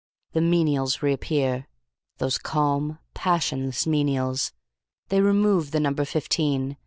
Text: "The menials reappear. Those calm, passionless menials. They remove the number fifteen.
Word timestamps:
"The 0.33 0.41
menials 0.41 1.03
reappear. 1.03 1.67
Those 2.17 2.39
calm, 2.39 2.97
passionless 3.13 3.85
menials. 3.85 4.51
They 5.09 5.21
remove 5.21 5.69
the 5.69 5.79
number 5.79 6.05
fifteen. 6.05 6.77